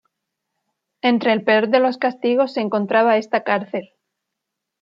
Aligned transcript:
Entre 1.03 1.31
el 1.31 1.43
peor 1.43 1.67
de 1.69 1.79
los 1.79 1.99
castigos 1.99 2.53
se 2.55 2.61
encontraba 2.61 3.17
esta 3.17 3.43
cárcel. 3.43 3.91